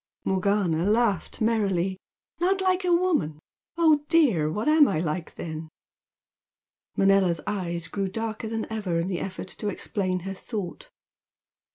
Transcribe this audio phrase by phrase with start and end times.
[0.25, 1.99] Morgana laughed merrily.
[2.39, 3.37] "Not like a woman!
[3.77, 4.49] Oh dear!
[4.51, 5.69] What am I like then?"
[6.97, 10.89] Manella's eyes grew darker than ever in the effort to explain her thought.